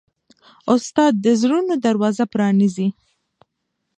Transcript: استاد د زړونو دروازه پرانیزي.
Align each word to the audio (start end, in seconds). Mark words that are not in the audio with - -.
استاد 0.73 1.13
د 1.25 1.27
زړونو 1.41 1.73
دروازه 1.85 2.23
پرانیزي. 2.33 2.87